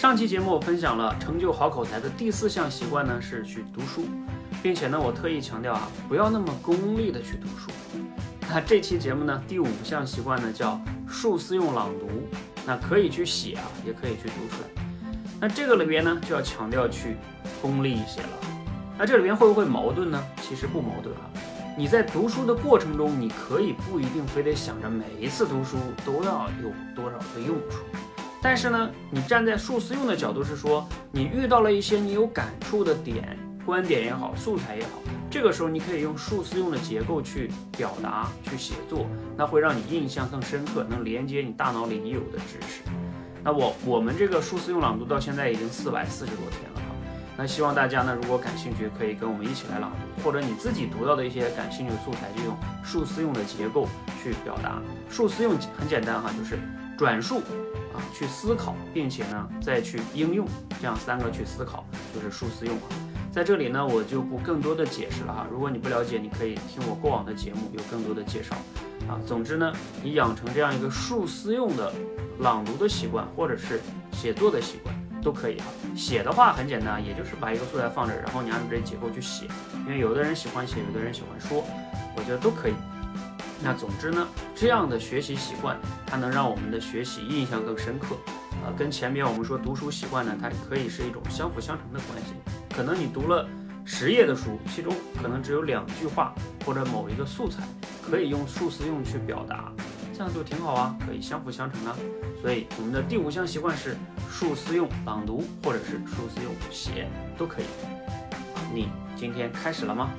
[0.00, 4.06] 上期节目我分享了成就好口才的第四项习惯呢，是去读书，
[4.62, 7.70] 并且呢，我特意强调啊，不要那么功利的去读书。
[8.48, 12.08] 那这期节目呢，第五项习惯呢叫数思用朗读，
[12.66, 14.82] 那可以去写啊，也可以去读出来。
[15.38, 17.18] 那这个里边呢，就要强调去
[17.60, 18.28] 功利一些了。
[18.96, 20.18] 那这里边会不会矛盾呢？
[20.40, 21.28] 其实不矛盾啊。
[21.76, 25.76] 你在读书的过程中，你可以不一定非得想着每一次读书
[26.06, 27.84] 都要有多少的用处。
[28.42, 34.90] 但是呢，你站在数思用的角度是说，你遇到了一些你有感触的点、观点也好、素材也好，
[35.30, 42.80] 这个时候你可以用数思用的结构去表达、去写作，那会让你印象更深刻，能连接你大脑里已有的知识。
[43.44, 46.94] 那我我们这个数思用朗读到现在已经四百四十多天了哈，
[47.36, 53.86] 那希望大家呢，如果感兴趣，可以跟我们一起来朗读，或者你自己读到的一些感兴趣的素材，就用数思用的结构
[54.22, 54.80] 去表达。
[55.10, 56.58] 数思用很简单哈，就是
[57.00, 57.38] 转述。
[57.94, 60.46] 啊，去思考，并且呢，再去应用，
[60.80, 62.86] 这样三个去思考就是数思用啊。
[63.32, 65.46] 在这里呢，我就不更多的解释了哈。
[65.50, 68.54] 如果你不了解，你可以听我过往的节目，有更多的介绍
[69.08, 69.18] 啊。
[69.26, 69.72] 总之呢，
[70.04, 71.90] 你养成这样一个数思用的
[72.40, 73.80] 朗读的习惯，或者是
[74.12, 75.64] 写作的习惯都可以哈。
[75.96, 79.46] 写的话很简单，也就是把一个素材放这儿，然后你按照这结构去写。
[79.84, 81.64] 因为有的人喜欢写，有的人喜欢说，
[82.16, 82.74] 我觉得都可以。
[83.62, 88.16] 那总之呢，这样的学习习惯，它能让我们的学习印象更深刻，
[88.64, 92.32] 啊，跟前面我们说读书习惯呢，它可以是一种相辅相成的关系。
[92.74, 93.46] 可能你读了
[93.84, 97.62] 十页的书，其中可能只有两句话或者某一个素材
[98.02, 99.70] 可以用数思用去表达，
[100.14, 101.94] 这样就挺好啊，可以相辅相成啊。
[102.40, 103.94] 所以我们的第五项习惯是
[104.30, 107.66] 数思用朗读，或者是数思用写都可以。
[108.72, 110.10] 你今天开始了吗？